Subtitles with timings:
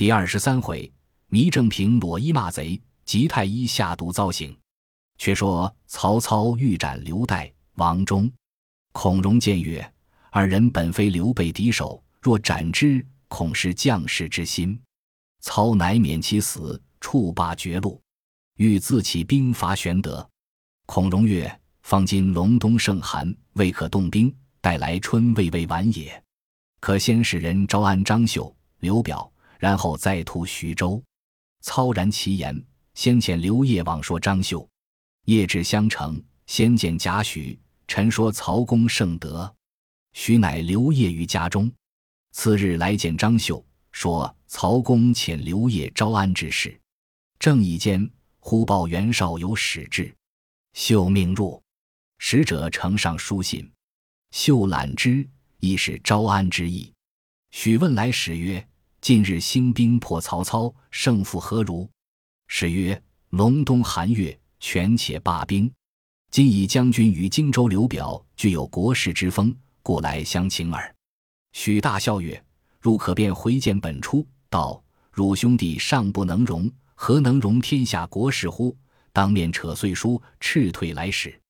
[0.00, 0.90] 第二十三回，
[1.28, 4.56] 糜正平裸衣骂贼，吉太医下毒遭刑。
[5.18, 8.32] 却说曹操欲斩刘岱、王忠，
[8.92, 9.92] 孔融谏曰
[10.32, 14.80] ：“二人本非刘备敌手，若斩之，恐失将士之心。”
[15.44, 18.00] 操乃免其死，触罢绝路，
[18.56, 20.26] 欲自起兵伐玄德。
[20.86, 26.24] 孔融曰：“方今隆冬盛寒，未可动兵，待来春未未晚也。
[26.80, 29.29] 可先使人招安张绣、刘表，
[29.60, 31.00] 然后再图徐州。”
[31.62, 32.60] 操然其言，
[32.94, 34.68] 先遣刘烨往说张绣。
[35.26, 37.56] 夜至襄城，先见贾诩，
[37.86, 39.54] 陈说曹公圣德。
[40.14, 41.70] 许乃留夜于家中。
[42.32, 46.80] 次日来见张绣，说曹公遣刘烨招安之事。
[47.38, 50.14] 正议间，忽报袁绍有使至，
[50.72, 51.62] 绣命入。
[52.18, 53.70] 使者呈上书信，
[54.30, 56.92] 绣览之，亦是招安之意。
[57.50, 58.66] 许问来使曰
[59.00, 61.88] ：“近日兴兵破曹操，胜负何如？”
[62.48, 65.72] 使曰：“隆冬寒月。”权且罢兵，
[66.30, 70.94] 今以将军与荆州刘表具有国士之风，故来相请耳。
[71.52, 72.44] 许大笑曰
[72.78, 78.76] ：“汝可便回见本初，道汝兄弟尚不能容，何能容天下国士乎？”
[79.14, 81.40] 当面扯碎书，斥退来使。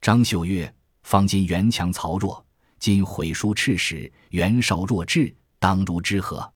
[0.00, 2.46] 张绣曰：“方今袁强曹弱，
[2.78, 6.48] 今毁书斥使，袁绍弱智，当如之何？”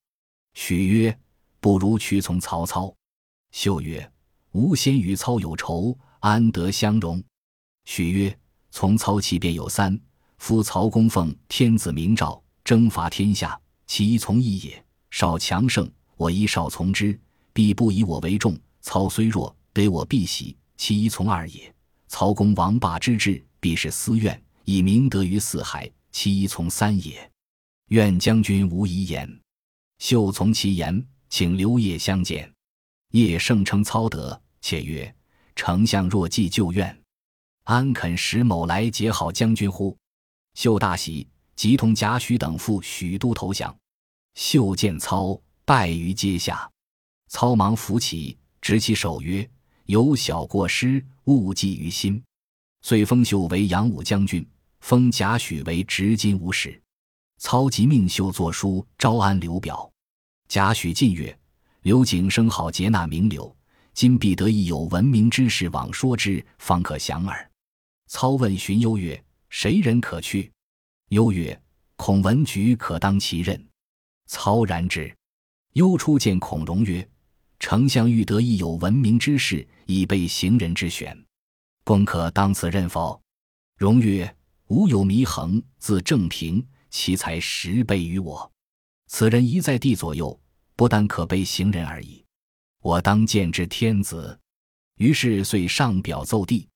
[0.56, 1.16] 许曰
[1.60, 2.92] ：“不如屈从曹操。”
[3.52, 4.10] 秀曰。
[4.52, 7.22] 吾先与操有仇，安得相容？
[7.84, 8.38] 许曰
[8.72, 10.00] ：“从操起便有三：
[10.38, 14.82] 夫曹公奉天子明诏，征伐天下，其一从义也。
[15.10, 17.20] 少强盛，我一少从之，
[17.52, 18.58] 必不以我为重。
[18.80, 21.70] 操虽弱，得我必喜，其一从二也。
[22.08, 27.30] 曹公王霸之志，必是私怨，以明德于四海，其一从三也。
[27.88, 29.30] 愿将军无遗言。”
[29.98, 32.52] 秀从其言，请刘烨相见。
[33.12, 34.40] 叶盛称操德。
[34.62, 35.14] 且曰
[35.54, 37.00] ：“丞相若既旧怨，
[37.62, 39.96] 安肯使某来结好将军乎？”
[40.54, 43.72] 秀大喜，即同贾诩等赴许都投降。
[44.34, 46.68] 秀见操，拜于阶下。
[47.28, 49.48] 操忙扶起，执其手曰
[49.86, 52.20] ：“有小过失，勿记于心。”
[52.82, 54.44] 遂封秀为扬武将军，
[54.80, 56.82] 封贾诩为执金吾使。
[57.38, 59.90] 操即命秀作书招安刘表。
[60.48, 61.36] 贾诩进曰
[61.82, 63.54] ：“刘景生好接纳名流。”
[63.92, 67.50] 今必得一有闻名之士往说之，方可降耳。
[68.08, 70.52] 操问荀攸曰：“谁人可去？”
[71.08, 71.58] 攸曰
[71.96, 73.66] ：“孔文举可当其任。”
[74.28, 75.10] 操然之。
[75.72, 77.08] 攸出见孔融曰
[77.58, 81.18] ：“丞相欲得一有闻名之士，以备行人之选，
[81.82, 83.18] 公可当此任否？”
[83.78, 84.36] 融曰
[84.68, 86.62] ：“吾有祢衡，字正平，
[86.96, 88.50] 其才十倍于我。
[89.06, 90.40] 此人一在地左右，
[90.76, 92.24] 不但可备行人而已。”
[92.80, 94.40] 我当见之天子，
[94.96, 96.66] 于是遂上表奏帝。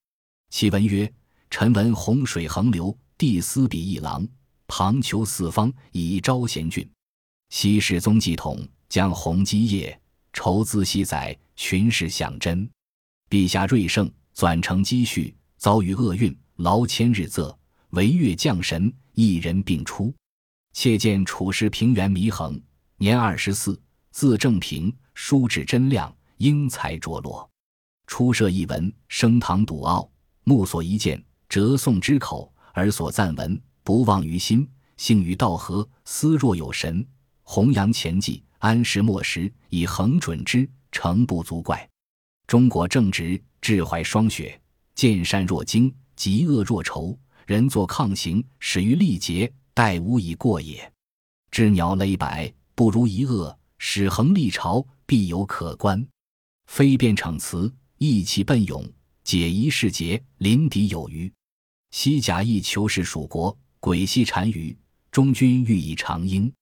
[0.51, 1.11] 其文曰
[1.49, 4.29] ：“臣闻洪水横流，帝思比一郎，
[4.67, 6.87] 旁求四方，以招贤俊。
[7.49, 9.99] 昔世宗继统，将弘基业，
[10.35, 12.69] 筹资细载，群士享真。
[13.31, 17.57] 陛下瑞圣，纂成积蓄，遭遇厄运，劳千日仄，
[17.93, 20.15] 惟越降神，一人并出。
[20.73, 22.61] 妾见处士平原祢衡，
[22.97, 27.49] 年二十四，字正平。”书质真亮，英才卓落。
[28.07, 30.11] 初设一文，升堂笃傲，
[30.45, 34.67] 目所一见，折诵之口，耳所赞闻，不忘于心。
[34.97, 37.07] 性与道合，思若有神。
[37.43, 41.87] 弘扬前迹，安时莫时，以恒准之，诚不足怪。
[42.47, 44.59] 中国正直，志怀双雪，
[44.95, 47.19] 见善若惊，嫉恶若仇。
[47.51, 50.93] 人作抗行，始于力竭，待无以过也。
[51.51, 54.87] 知鸟累百，不如一恶；使横立朝。
[55.05, 56.07] 必有可观，
[56.69, 58.89] 非辩逞词，意气奔勇，
[59.25, 61.33] 解疑释结，临敌有余。
[61.91, 64.79] 西甲亦求是蜀国，鬼戏单于，
[65.11, 66.53] 中军欲以长缨，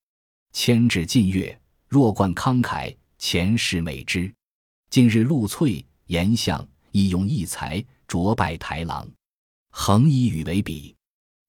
[0.55, 4.32] 牵制晋越，弱冠慷慨，前世美之。
[4.88, 9.06] 近日陆翠、颜相亦用异才，卓拜台郎，
[9.80, 10.92] 恒以与为比。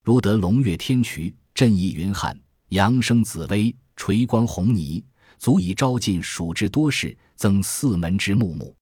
[0.04, 2.40] 如得龙跃天衢，振翼云汉，
[2.70, 5.04] 扬声紫薇，垂光红霓。
[5.40, 8.74] 足以招尽蜀之多士，增四门之木木。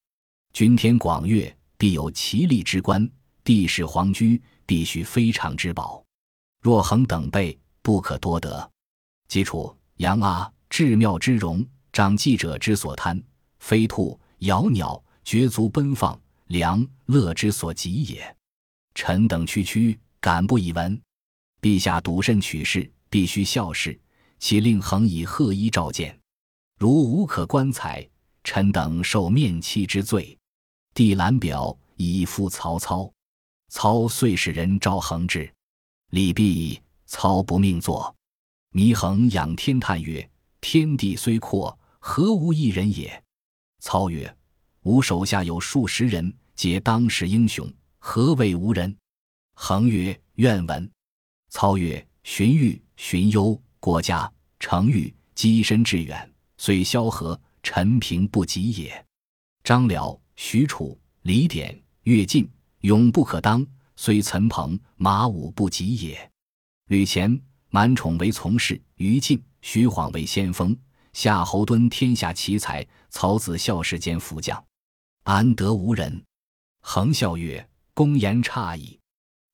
[0.52, 3.08] 君天广岳，必有奇丽之观；
[3.46, 6.04] 地势皇居，必须非常之宝。
[6.62, 8.70] 若恒等辈，不可多得。
[9.30, 13.18] 基础阳阿，至妙之容，长记者之所贪；
[13.60, 18.37] 飞兔、杳鸟，绝足奔放，良乐之所及也。
[18.98, 21.00] 臣等区区，敢不以闻？
[21.62, 23.98] 陛下笃慎取士，必须效事，
[24.40, 26.20] 其令恒以贺衣召见。
[26.80, 28.10] 如无可观采，
[28.44, 30.36] 臣等受面欺之罪。
[30.96, 33.08] 帝览表，以复曹操。
[33.70, 35.54] 操遂使人召恒至。
[36.10, 38.14] 礼毕，操不命坐。
[38.72, 40.28] 祢衡仰天叹曰
[40.60, 43.24] ：“天地虽阔，何无一人也？”
[43.80, 44.36] 操曰
[44.82, 47.72] ：“吾手下有数十人，皆当世英雄，
[48.10, 48.98] 何谓无人？”
[49.54, 50.90] 恒曰：“愿闻。”
[51.52, 54.32] 操曰：“荀彧、荀攸、郭嘉、
[54.62, 59.06] 程昱，跻身致远，虽萧何、陈平不及也。
[59.62, 62.50] 张辽、许褚、李典、乐进，
[62.80, 63.68] 勇不可当，
[63.98, 66.32] 虽岑彭、马武不及也。
[66.88, 67.38] 吕虔、
[67.68, 70.74] 满宠为从事，于禁、徐晃为先锋，
[71.12, 74.66] 夏侯惇天下奇才，曹子孝世间副将，
[75.24, 76.24] 安得无人？”
[76.80, 79.00] 恒笑曰：“公言差矣。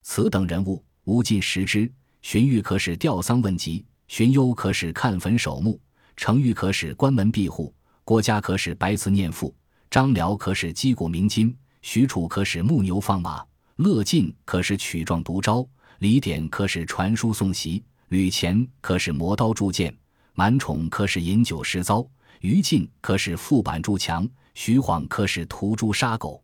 [0.01, 1.89] 此等人物，吾尽识之。”
[2.21, 5.79] 荀彧可使吊丧问疾，荀攸可使看坟守墓，
[6.17, 7.73] 程昱可使关门闭户，
[8.03, 9.55] 郭嘉可使白词念赋，
[9.89, 13.41] 张辽可使击鼓鸣金，许褚可使牧牛放马，
[13.77, 15.65] 乐进可使曲状读招，
[15.99, 19.97] 李典可使传书送檄，吕虔可使磨刀铸剑，
[20.33, 22.05] 满宠可使饮酒食糟，
[22.41, 26.42] 于禁可使覆板筑墙，徐晃可使屠猪杀狗，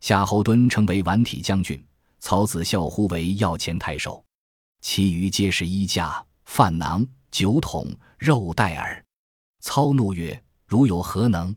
[0.00, 1.82] 夏侯惇称为宛体将军，
[2.18, 4.24] 曹子孝呼为要前太守。
[4.80, 7.86] 其余皆是衣架、饭囊、酒桶、
[8.18, 9.04] 肉袋耳。
[9.60, 11.54] 操怒曰：“如有何能？”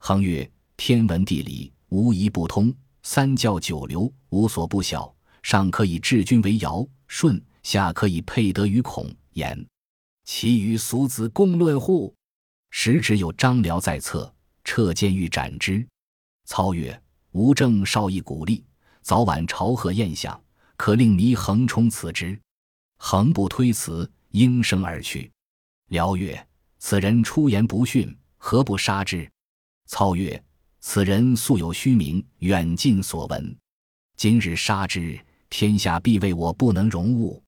[0.00, 5.14] 恒曰：“天文地理无一不通，三教九流无所不晓。
[5.42, 9.62] 上可以治君为尧舜，下可以配得于孔颜。
[10.24, 12.14] 其余俗子共论乎？”
[12.72, 14.34] 时只有张辽在侧，
[14.64, 15.86] 撤剑欲斩之。
[16.46, 16.98] 操曰
[17.34, 18.64] ：“吾正少亦鼓励，
[19.02, 20.40] 早晚朝贺宴享，
[20.76, 22.38] 可令祢衡充此职。”
[22.96, 25.30] 恒不推辞，应声而去。
[25.88, 26.46] 辽曰
[26.78, 29.28] ：“此人出言不逊，何不杀之？”
[29.86, 30.40] 操曰
[30.78, 33.56] ：“此人素有虚名，远近所闻。
[34.16, 35.18] 今日杀之，
[35.50, 37.42] 天下必为我不能容物。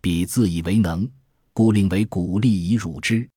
[0.00, 1.10] 彼自以为能，
[1.52, 3.28] 故令为鼓励以辱之。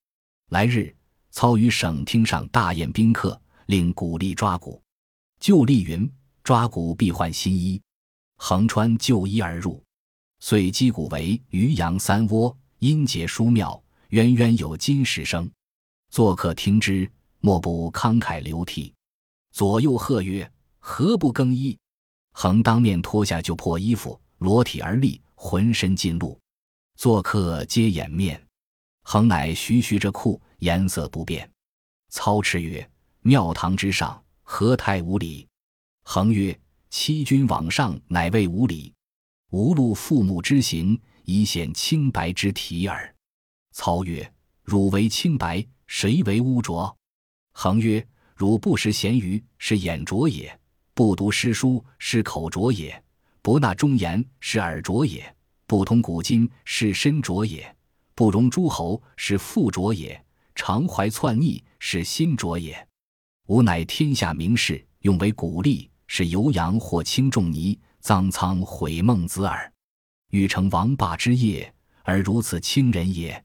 [0.49, 0.95] 来日，
[1.31, 4.79] 操于省厅上大宴宾客，令鼓励抓鼓。
[5.39, 6.09] 旧例云：
[6.43, 7.81] 抓鼓必换新衣。
[8.37, 9.83] 横穿旧衣而入。”
[10.39, 15.49] 遂击鼓为渔阳三窝，音节殊妙，渊渊有金石声。
[16.11, 18.93] 作客听之，莫不慷慨流涕。
[19.51, 21.75] 左右喝曰：“何不更衣？”
[22.33, 26.39] 恒当面脱下旧破衣服，裸体而立，浑身尽露。
[26.95, 28.39] 作客皆掩面。
[29.01, 31.49] 恒乃徐徐着裤，颜色不变。
[32.09, 32.87] 操持曰
[33.21, 35.45] ：“庙堂之上，何太无礼？”
[36.03, 36.57] 恒曰
[36.89, 38.93] ：“欺君罔上，乃谓无礼。”
[39.51, 43.13] 无露父母之行，以显清白之体耳。
[43.73, 44.33] 操曰
[44.63, 46.97] ：“汝为清白，谁为污浊？”
[47.51, 50.49] 恒曰：“汝不食咸鱼，是眼浊也；
[50.93, 52.97] 不读诗书，是口浊也；
[53.41, 55.21] 不纳忠言，是耳浊也；
[55.65, 57.63] 不通古今，是身浊也；
[58.15, 60.17] 不容诸侯，是腹浊也；
[60.55, 62.87] 常怀篡逆，是心浊也。
[63.47, 69.69] 吾乃天下名士，用为鼓励，是游阳或轻重泥。”臧苍毁孟子耳，
[70.29, 71.73] 欲成王霸之业，
[72.03, 73.43] 而如此轻人也。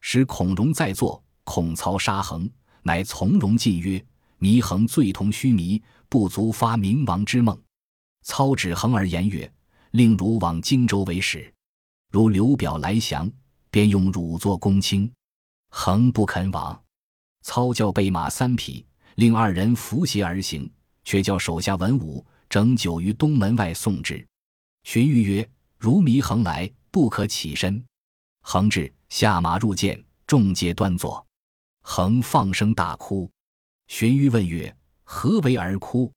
[0.00, 2.50] 使孔融在座，孔操杀恒，
[2.82, 4.04] 乃从容进曰
[4.40, 7.56] ：“祢衡罪同须弥，不足发明王之梦。”
[8.24, 9.48] 操指衡而言曰
[9.92, 11.52] ：“令汝往荆州为使，
[12.10, 13.30] 如刘表来降，
[13.70, 15.08] 便用汝作公卿。”
[15.70, 16.82] 恒不肯往。
[17.42, 18.84] 操教备马三匹，
[19.16, 20.70] 令二人扶携而行，
[21.04, 22.24] 却叫手下文武。
[22.48, 24.22] 整酒于东门外送之。
[24.82, 27.82] 荀彧曰：“如祢衡来，不可起身。”
[28.44, 31.26] 衡至，下马入见，众皆端坐。
[31.80, 33.30] 衡放声大哭。
[33.86, 36.12] 荀彧问曰：“何为而哭？”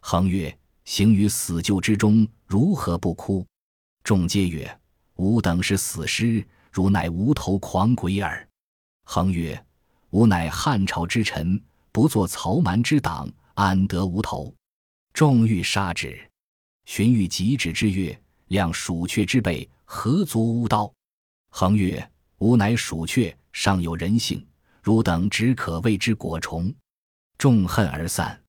[0.00, 3.46] 衡曰：“行于死救之中，如何不哭？”
[4.02, 4.80] 众皆曰
[5.16, 8.48] ：“吾等是死尸，汝乃无头狂鬼耳。”
[9.04, 9.62] 衡曰
[10.10, 11.62] ：“吾乃汉朝之臣，
[11.94, 14.52] 不做曹蛮之党，安得无头？”
[15.14, 16.28] 众欲杀之，
[16.86, 20.92] 荀彧急止之曰：“量鼠雀之辈，何足吾刀？”
[21.50, 24.44] 恒曰：“吾乃鼠雀，尚有人性，
[24.82, 26.74] 汝等只可谓之果虫。”
[27.38, 28.42] 众恨而散。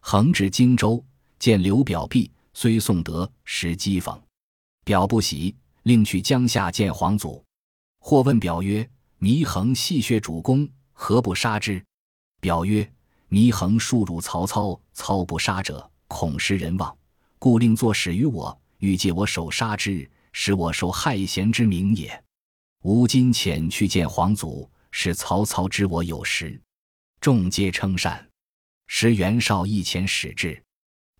[0.00, 1.04] 恒至荆州，
[1.40, 4.16] 见刘表毕，虽送德，时讥讽。
[4.84, 7.44] 表不喜，令去江夏见皇祖。
[7.98, 11.84] 或问表曰：“祢衡戏谑主公，何不杀之？”
[12.44, 12.86] 表曰
[13.32, 16.94] ：“祢衡数辱曹操，操不杀者。”恐失人望，
[17.38, 22.22] 故令作使于我，欲借我手杀之，使我受害贤之名也。
[22.82, 26.60] 吾今遣去见皇祖，使曹操知我有实。
[27.18, 28.28] 众皆称善。
[28.88, 30.62] 时袁绍一遣使至，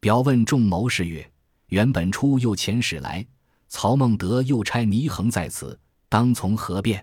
[0.00, 1.26] 表问众谋士曰
[1.68, 3.26] ：“原本初又遣使来，
[3.68, 7.02] 曹孟德又差祢衡在此，当从何变？”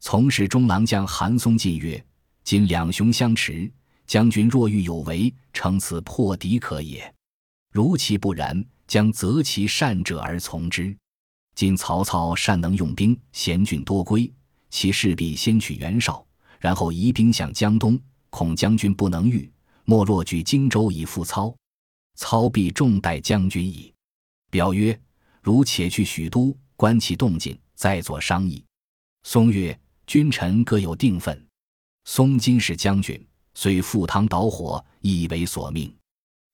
[0.00, 2.02] 从事中郎将韩松进曰
[2.42, 3.70] ：“今两雄相持，
[4.06, 7.14] 将军若欲有为，乘此破敌可也。
[7.72, 10.96] 如其不然，将择其善者而从之。
[11.54, 14.32] 今曹操善能用兵，贤俊多归，
[14.70, 16.26] 其势必先取袁绍，
[16.58, 18.00] 然后移兵向江东。
[18.30, 19.50] 恐将军不能御，
[19.84, 21.54] 莫若据荆州以赴操，
[22.16, 23.92] 操必重待将军矣。”
[24.50, 24.98] 表曰
[25.42, 28.64] ：“如且去许都，观其动静，再作商议。”
[29.24, 29.78] 松曰。
[30.06, 31.46] 君臣各有定分，
[32.04, 35.94] 松今是将军，虽赴汤蹈火，亦为所命。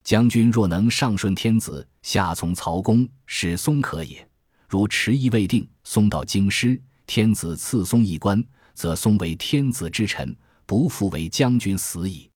[0.05, 4.19] 将军若能上顺天子，下从曹公，使松可也；
[4.69, 12.31] 如迟疑未定，松到京师，天子赐松一官，则松为天子之臣，不复为将军死矣。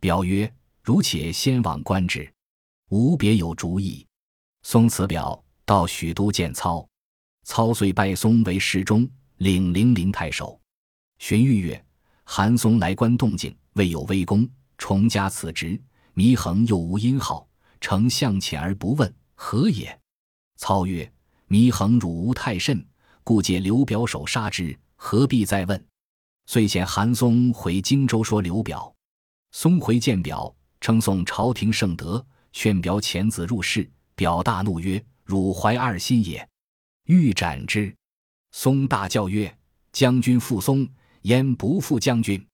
[0.00, 2.30] 表曰：如且先往观之，
[2.90, 4.06] 吾别有主意。
[4.62, 6.86] 松辞表，到许都见操，
[7.44, 9.08] 操遂拜松为侍中。
[9.38, 10.60] 领零陵太守，
[11.18, 11.80] 荀彧曰
[12.30, 15.80] ：“韩松来观动静，未有微功，重加此职。
[16.14, 17.48] 祢衡又无音号，
[17.80, 19.98] 丞相遣而不问，何也？”
[20.56, 21.10] 操曰
[21.48, 22.86] ：“祢衡辱吾太甚，
[23.24, 25.82] 故借刘表手杀之，何必再问？”
[26.44, 28.94] 遂遣韩松回荆州说刘表。
[29.52, 33.90] 松回见表，称颂朝廷圣德，劝表遣子入仕。
[34.14, 36.46] 表大怒曰：“汝怀二心也！”
[37.08, 37.96] 欲斩之。
[38.52, 39.58] 松大叫曰
[39.92, 40.86] ：“将军复松，
[41.22, 42.44] 焉不负将军？”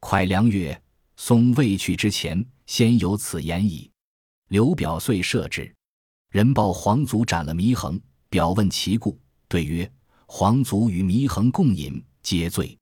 [0.00, 0.80] 蒯良曰
[1.16, 3.90] ：“松未去之前，先有此言矣。”
[4.48, 5.72] 刘表遂射之。
[6.30, 9.90] 人报皇祖斩了祢衡，表问其故，对曰
[10.26, 12.76] ：“皇祖与祢衡共饮，皆醉。”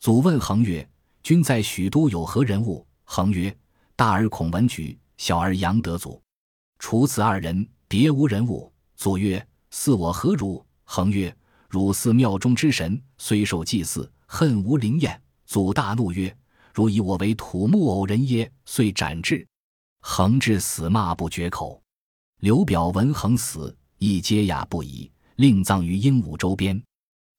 [0.00, 0.88] 祖问衡曰
[1.22, 3.56] ：“君在许都有何人物？”衡曰
[3.96, 6.22] ：“大儿孔文举，小儿杨德祖，
[6.78, 11.34] 除此二人，别无人物。”祖曰：“似我何如？”衡曰：
[11.68, 15.20] 汝似庙中之神，虽受祭祀，恨无灵验。
[15.46, 16.36] 祖大怒曰
[16.74, 19.46] ：“汝以我为土木偶人耶？”遂斩之。
[20.00, 21.80] 恒至死，骂不绝口。
[22.40, 26.82] 刘表闻恒死，亦嗟哑不已，另葬于鹦鹉洲边。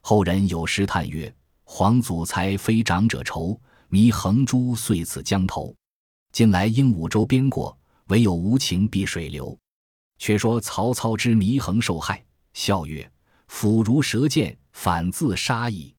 [0.01, 1.34] 后人有诗叹曰
[1.65, 5.75] ：“皇祖才非长者愁，祢衡诛遂此江头。
[6.32, 7.77] 近来鹦鹉洲边过，
[8.08, 9.58] 唯有无情碧水流。”
[10.17, 13.12] 却说曹操知祢衡受害，笑曰。
[13.50, 15.94] 斧如蛇剑，反自杀矣。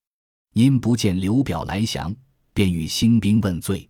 [0.55, 2.15] 因不见刘表来降，
[2.53, 3.89] 便与兴兵问罪。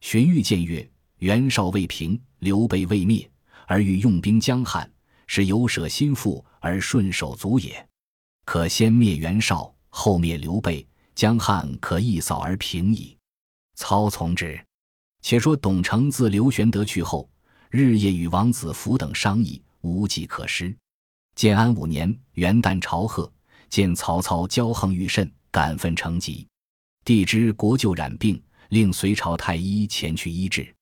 [0.00, 3.30] 荀彧见曰：“袁绍未平，刘备未灭，
[3.66, 4.90] 而欲用兵江汉，
[5.26, 7.88] 是有舍心腹而顺手足也。
[8.44, 13.16] 可先灭袁绍，后灭刘备，江汉可一扫而平矣。”
[13.74, 14.60] 操从之。
[15.22, 17.30] 且说董承自刘玄德去后，
[17.70, 20.76] 日夜与王子服等商议，无计可施。
[21.36, 23.32] 建安五年元旦朝贺，
[23.70, 26.44] 见曹操骄横愈甚，感愤成疾。
[27.04, 30.74] 帝知国舅染病，令隋朝太医前去医治。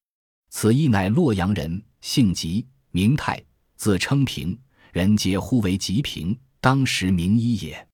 [0.50, 3.43] 此医乃洛阳人，姓吉，名泰，
[3.77, 4.59] 字称平，
[4.93, 7.87] 人皆呼为吉平，当时名医也。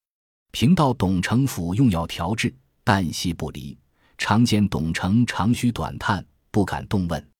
[0.53, 2.55] 平到董承府用药调治，
[2.85, 3.77] 旦夕不离。
[4.19, 7.31] 常见董承长吁短叹，不敢动问。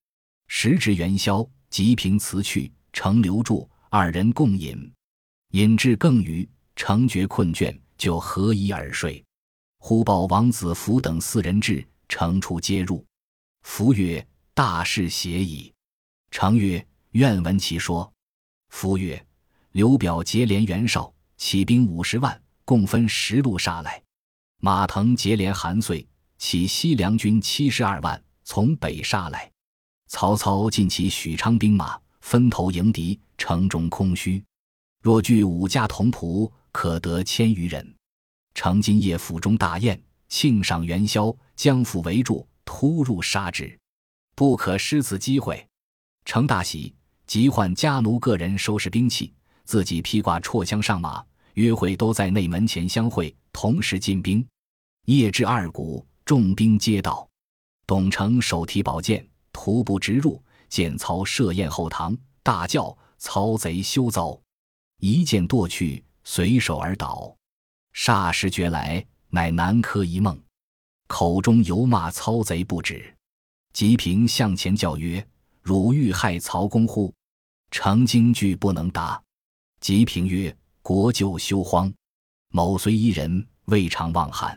[0.49, 4.93] 时值元宵，吉平辞去，承留住，二人共饮。
[5.53, 9.25] 饮至更余，成觉困倦，就合衣而睡。
[9.79, 13.05] 忽报王子服等四人至，程出皆入。
[13.63, 15.73] 夫曰：“大事邪矣。”
[16.31, 18.13] 程曰：“愿闻其说。”
[18.71, 19.25] 夫曰
[19.73, 24.03] ：“刘表结连袁绍，起兵五十万，共分十路杀来。
[24.61, 26.07] 马腾结连韩遂，
[26.39, 29.51] 起西凉军七十二万，从北杀来。
[30.09, 34.43] 曹操尽起许昌兵马，分头迎敌，城中空虚。”
[35.03, 37.96] 若聚五家同仆，可得千余人。
[38.57, 43.79] 程今夜府中大宴，庆赏元宵，将府围住，突入杀之，
[44.35, 45.65] 不可失此机会。
[46.25, 46.95] 程大喜，
[47.27, 49.31] 即唤家奴个人收拾兵器，
[49.65, 51.23] 自己披挂绰枪上马，
[51.53, 54.45] 约会都在内门前相会，同时进兵。
[55.05, 57.29] 夜至二鼓，众兵皆到。
[57.87, 64.41] 董承手提宝剑，徒步直入，见曹设宴后堂，大叫：“曹贼休走！”
[64.99, 67.36] 一剑剁去，随手而倒。
[67.97, 70.39] 霎时觉来，乃南柯一梦，
[71.07, 73.03] 口中犹骂操贼不止。
[73.73, 75.27] 吉平向前叫曰
[75.63, 77.13] ：“汝欲害曹公乎？”
[77.73, 79.21] 程惊惧不能答。
[79.81, 81.93] 吉平曰：“国舅休慌，
[82.51, 84.57] 某虽一人，未尝忘汉。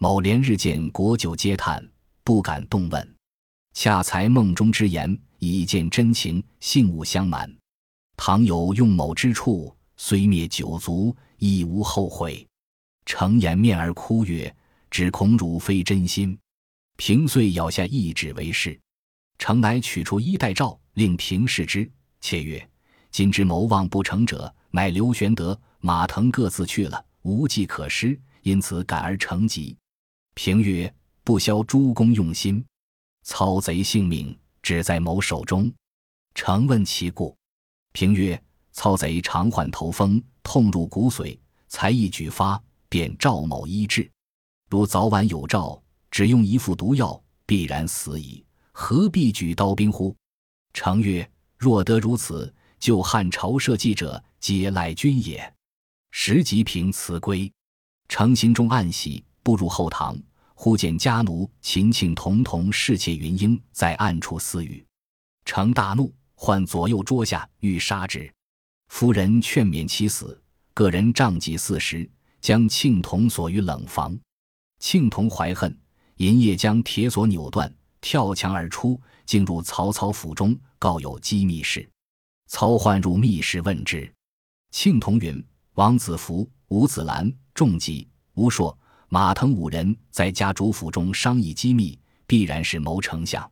[0.00, 1.88] 某连日见国舅嗟叹，
[2.24, 3.16] 不敢动问。
[3.72, 7.50] 恰才梦中之言，以见真情，信物相瞒。
[8.16, 12.44] 倘有用某之处，虽灭九族，亦无后悔。
[13.06, 14.54] 程颜面而哭曰
[14.90, 16.38] ：“只恐汝非真心。”
[16.96, 18.78] 平遂咬下一指为是。
[19.38, 22.68] 程乃取出衣带诏，令平视之，且曰
[23.10, 29.76] ：“今之谋望不成者，乃刘玄德、马腾各自去了，无计可施，因此感而成疾。”
[30.34, 30.92] 平曰
[31.24, 32.64] ：“不消诸公用心，
[33.24, 35.70] 操贼性命只在某手中。”
[36.34, 37.36] 程问其故，
[37.92, 38.40] 平曰
[38.72, 42.60] ：“操贼常患头风，痛入骨髓，才一举发，
[42.94, 44.08] 便赵某医治。
[44.70, 45.82] 如早晚有诏，
[46.12, 50.14] 只用一副毒药，必然死矣。”何必举刀兵乎？
[50.72, 55.52] 程曰：“若得如此，就汉朝社稷者，皆赖君也。”
[56.12, 57.52] 时吉平辞归，
[58.08, 60.16] 程心中暗喜，步入后堂，
[60.54, 64.86] 忽见家奴秦庆同同侍妾云英在暗处私语。
[65.44, 68.32] 程大怒，唤左右桌下，欲杀之。
[68.86, 70.40] 夫人劝免其死，
[70.74, 72.08] 个人杖戟四十，
[72.44, 74.14] 将庆同锁于冷房。
[74.78, 75.74] 庆同怀恨，
[76.16, 77.74] 银夜将铁锁扭断。
[78.02, 81.88] 跳墙而出，进入曹操府中，告有机密事。
[82.46, 84.12] 操唤入密室问之，
[84.72, 93.50] 庆同云：“王子服、吴子兰、仲吉、吴硕、马腾五人在家主府中商议机密，必然是谋丞相。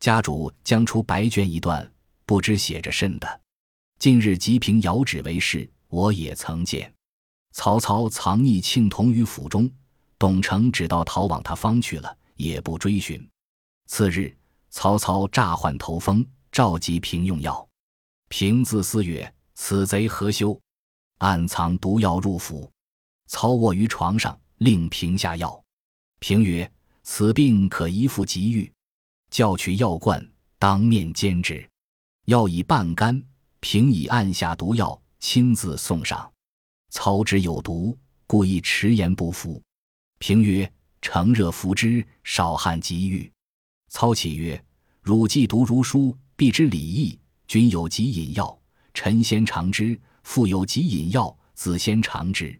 [0.00, 1.88] 家主将出白绢一段，
[2.26, 3.40] 不知写着甚的。
[4.00, 6.92] 近日吉平遥指为是，我也曾见。
[7.54, 9.70] 曹操藏匿庆同于府中，
[10.18, 13.26] 董承只道逃往他方去了，也不追寻。”
[13.86, 14.36] 次日，
[14.70, 17.66] 曹操诈患头风，召集平用药。
[18.28, 20.60] 平自思曰：“此贼何休？
[21.18, 22.68] 暗藏毒药入府。”
[23.28, 25.62] 操卧于床上，令平下药。
[26.18, 26.68] 平曰
[27.04, 28.70] ：“此病可一服即愈。”
[29.30, 31.64] 叫取药罐，当面煎之。
[32.24, 33.22] 药已半干，
[33.60, 36.33] 平已按下毒药，亲自送上。
[36.94, 39.60] 操之有毒，故意迟延不服。
[40.20, 43.30] 平曰：“乘热服之，少汗即愈。”
[43.90, 44.64] 操起曰
[45.02, 47.18] ：“汝既读儒书，必知礼义。
[47.48, 48.56] 君有疾饮药，
[48.94, 52.56] 臣先尝之；父有疾饮药，子先尝之。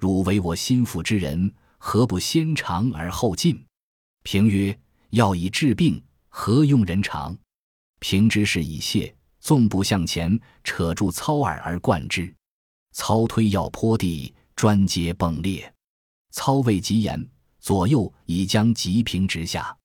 [0.00, 3.62] 汝为我心腹之人，何不先尝而后进？”
[4.24, 4.76] 平曰
[5.10, 7.36] ：“药以治病，何用人尝？”
[8.00, 12.34] 平之事已泄，纵步向前，扯住操耳而灌之。
[12.96, 15.70] 操推药坡地，砖阶迸裂。
[16.30, 17.28] 操未及言，
[17.60, 19.76] 左右已将吉平直下。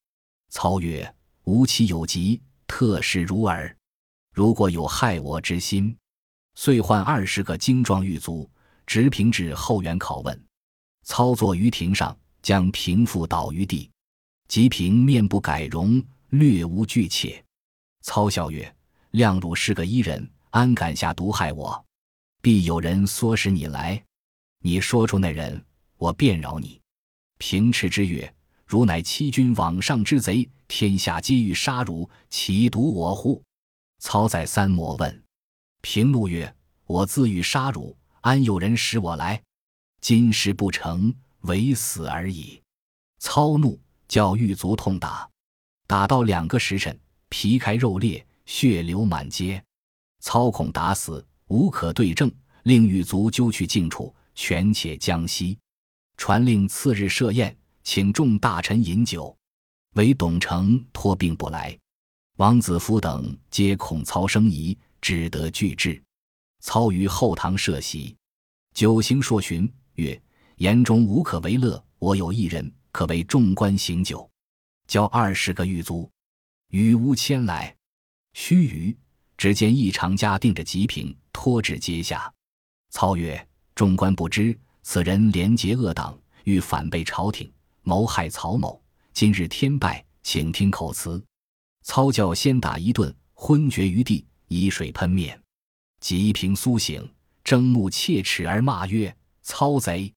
[0.50, 3.76] 操曰：“吾妻有疾，特使如耳。
[4.34, 5.94] 如果有害我之心，
[6.56, 8.50] 遂唤二十个精壮狱卒，
[8.86, 10.46] 执平至后园拷问。
[11.04, 13.92] 操坐于庭上，将平复倒于地。
[14.48, 17.44] 吉平面不改容，略无惧怯。
[18.04, 18.74] 操笑曰
[19.12, 21.86] ：‘亮汝是个医人，安敢下毒害我？
[22.42, 24.04] 必有人唆使你来。
[24.60, 25.64] 你说出那人，
[25.98, 26.82] 我便饶你。’
[27.40, 28.32] 平斥之曰。”
[28.72, 33.44] 汝乃欺君罔上之贼，天下皆欲杀汝，岂独我乎？
[34.00, 35.24] 操再三磨问，
[35.82, 36.56] 平怒曰
[36.88, 39.44] ：“我自欲杀汝，安有人使我来？
[40.00, 42.64] 今事不成，唯死而已。”
[43.20, 43.78] 操怒，
[44.08, 45.30] 叫狱卒痛打，
[45.86, 49.62] 打到两个时辰，皮开肉裂，血流满街。
[50.22, 52.32] 操恐打死，无可对证，
[52.64, 55.60] 令狱卒揪去境处，权且将息。
[56.16, 57.56] 传令次日设宴。
[57.84, 59.36] 请众大臣饮酒，
[59.96, 61.76] 唯董承托病不来。
[62.38, 66.00] 王子服等皆恐操生疑，只得拒之。
[66.60, 68.16] 操于后堂设席，
[68.76, 70.22] 酒行数巡，曰
[70.58, 74.30] ：“言中无可为乐，我有一人可为众官行酒。”
[74.86, 76.08] 叫二十个狱卒，
[76.70, 77.76] 与吾牵来。
[78.34, 78.96] 须臾，
[79.42, 82.32] 只见一长家定着吉平，拖至阶下。
[82.92, 87.52] 操曰：“众官不知，此人廉洁恶党，欲反背朝廷。”
[87.82, 88.80] 谋害曹某，
[89.14, 91.20] 今日天败，请听口词。
[91.82, 95.42] 操教先打一顿，昏厥于地，以水喷面。
[96.00, 97.12] 吉平苏醒，
[97.44, 100.14] 睁目切齿而骂曰：“操贼！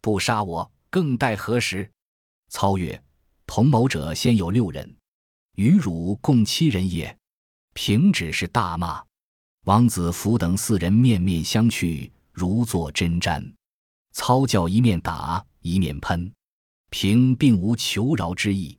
[0.00, 1.86] 不杀我，更待何时？”
[2.48, 3.04] 操曰
[3.46, 4.96] ：“同谋者先有六人，
[5.56, 7.14] 与汝共七人也。”
[7.74, 9.02] 平只是大骂。
[9.64, 13.52] 王子服等四人面面相觑，如坐针毡。
[14.12, 16.32] 操教一面打，一面喷。
[16.90, 18.76] 平并无求饶之意，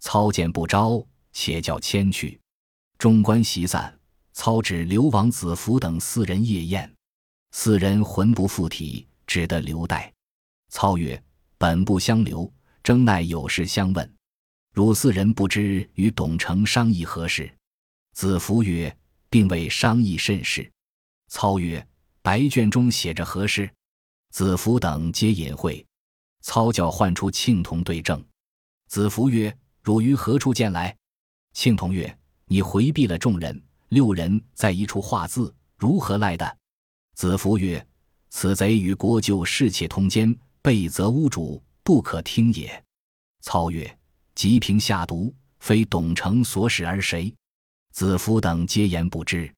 [0.00, 2.38] 操见不招，且叫迁去。
[2.98, 3.98] 众官席散，
[4.32, 6.94] 操指刘王子服等四人夜宴，
[7.52, 10.12] 四人魂不附体，只得留待。
[10.68, 11.22] 操曰
[11.56, 14.14] ：“本不相留，争奈有事相问。
[14.74, 17.50] 汝四人不知与董承商议何事？”
[18.16, 18.96] 子服曰
[19.28, 20.72] ：“并未商议甚事。”
[21.28, 21.86] 操曰
[22.22, 23.70] ：“白卷中写着何事？”
[24.32, 25.84] 子服等皆隐晦。
[26.40, 28.24] 操教唤出庆童对证。
[28.88, 30.96] 子服曰：“汝于何处见来？”
[31.52, 36.56] 庆童曰：“你回避了众人，六人在一处画字，如何来的？”
[37.12, 37.86] 子服曰
[38.30, 42.82] ：“此贼与国舅侍妾通奸，被责屋主，不可听也。”
[43.44, 43.98] 操曰
[44.34, 47.30] ：“吉平下毒，非董承所使而谁？”
[47.96, 49.50] 子服等皆言不知。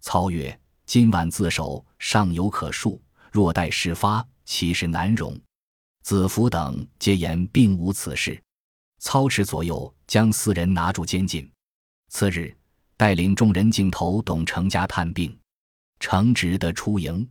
[0.00, 2.98] 操曰：“今晚自首，尚有可恕；
[3.30, 5.40] 若待事发，其实难容。”
[6.02, 8.42] 子服等皆言并无此事。
[8.98, 11.48] 操持左右将四人拿住监禁。
[12.08, 12.52] 次日，
[12.96, 15.38] 带领众人径投董承家探病。
[16.00, 17.24] 承直得出营。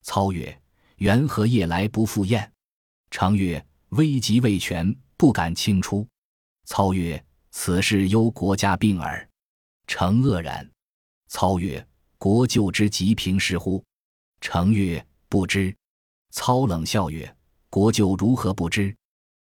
[0.00, 0.62] 操曰
[0.96, 2.50] ：“缘何夜来不赴宴？”
[3.12, 6.08] 承曰：“危急未全，不敢轻出。”
[6.64, 9.24] 操曰：“此事忧国家病耳。”
[9.90, 10.70] 程愕然，
[11.26, 11.84] 操曰
[12.16, 13.84] ：“国舅之吉平是乎？”
[14.40, 15.76] 程曰：“不知。”
[16.30, 17.36] 操冷笑曰
[17.68, 18.96] ：“国舅如何不知？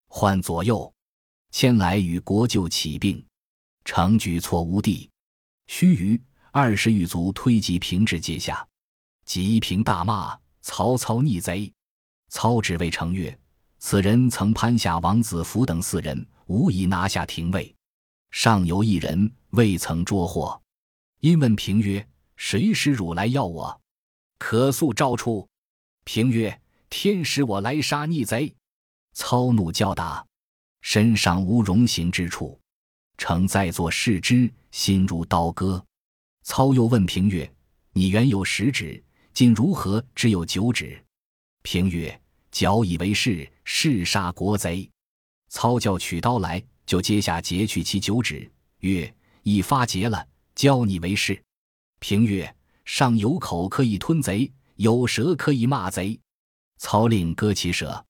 [0.08, 0.90] 唤左右，
[1.50, 3.22] 迁来与国舅起病。”
[3.84, 5.10] 程举措无地。
[5.66, 6.18] 须臾，
[6.50, 8.66] 二十余卒推及平至阶下。
[9.26, 11.70] 吉平大骂：“曹操逆贼！”
[12.32, 13.38] 操只谓程曰
[13.78, 17.72] ：“此人曾攀下王子服等四人，无以拿下廷尉。”
[18.30, 20.60] 尚有一人未曾捉获，
[21.20, 23.80] 因问平曰：“谁使汝来要我？
[24.38, 25.48] 可速招出。”
[26.04, 26.60] 平曰
[26.90, 28.54] ：“天使我来杀逆贼。”
[29.14, 30.24] 操怒叫答
[30.82, 32.58] ：“身上无容形之处。”
[33.18, 35.84] 诚在座视之，心如刀割。
[36.44, 37.52] 操又问平曰
[37.92, 41.04] ：“你原有十指，今如何只有九指？”
[41.62, 42.20] 平曰
[42.52, 44.88] ：“矫以为是，誓杀国贼。”
[45.50, 46.62] 操叫取刀来。
[46.88, 51.38] 就接下截去其九指，曰：“已发结了，教你为是。”
[52.00, 56.18] 平曰：“上有口可以吞贼，有舌可以骂贼。”
[56.80, 58.02] 操令割其舌。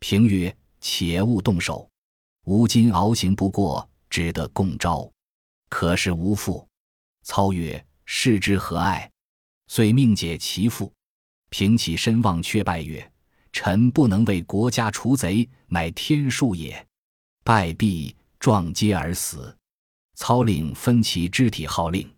[0.00, 1.88] 平曰：“且勿动手，
[2.46, 5.08] 吾今熬行不过，只得共招，
[5.68, 6.68] 可是无父。”
[7.22, 9.08] 操曰：“视之何爱？”
[9.68, 10.92] 遂命解其父。
[11.50, 13.08] 平起身望却拜曰
[13.52, 16.84] ：“臣不能为国家除贼，乃天数也。”
[17.46, 19.56] 败毕，撞阶而死。
[20.16, 22.12] 操令分其肢体号令。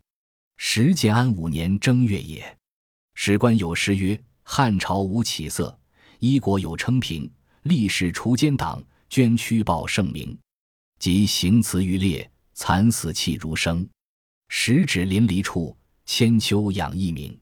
[0.56, 2.56] 时建安五年正月也。
[3.12, 5.78] 史官有诗曰：“汉朝无起色，
[6.18, 7.30] 一国有称平。
[7.64, 10.34] 历史除奸党，捐躯报圣明。
[10.98, 13.86] 即行辞于列，惨死气如生。
[14.48, 17.38] 十指淋漓处，千秋养一名。”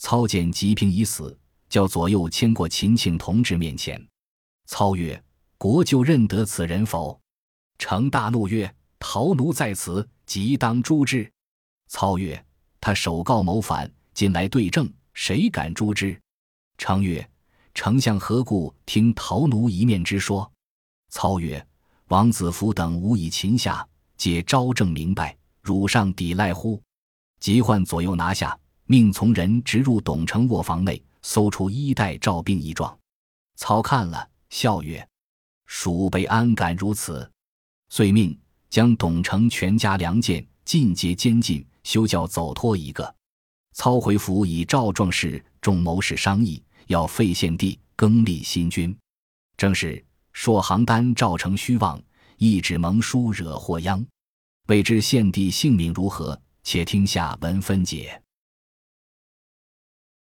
[0.00, 1.38] 操见吉平已死，
[1.68, 4.02] 叫左右牵过秦庆同志面前。
[4.64, 5.22] 操曰。
[5.58, 7.20] 国舅认得此人否？
[7.78, 11.28] 程大怒曰：“陶奴在此，即当诛之。”
[11.90, 12.42] 操曰
[12.80, 16.16] ：“他首告谋反，今来对证，谁敢诛之？”
[16.78, 17.28] 程曰
[17.74, 20.48] ：“丞相何故听陶奴一面之说？”
[21.10, 21.66] 操曰
[22.06, 23.84] ：“王子服等无以擒下，
[24.16, 26.80] 皆昭正明白，汝上抵赖乎？”
[27.40, 32.96] 即唤左右拿下，命从人直入董承卧房内，搜出衣带诏兵一状。
[33.56, 35.07] 操看了，笑曰。
[35.68, 37.30] 蜀北安敢如此？
[37.90, 38.36] 遂命
[38.70, 43.14] 将董承全家良贱尽皆监禁，休教走脱一个。
[43.74, 48.96] 操回府以赵壮士众谋士商议，要废献帝，更立新君。
[49.58, 50.02] 正是
[50.32, 52.02] 朔行丹赵成虚妄，
[52.38, 54.04] 一纸盟书惹祸殃。
[54.68, 56.40] 未知献帝性命如何？
[56.62, 58.20] 且听下文分解。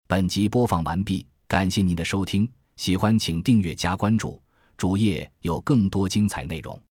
[0.07, 4.40] 本集播放完毕，感谢您的收听，喜欢请订阅加关注。
[4.81, 6.81] 主页有更多精彩内容。